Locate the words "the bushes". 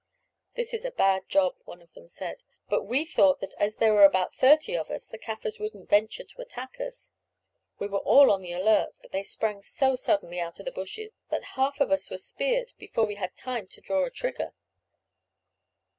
10.65-11.17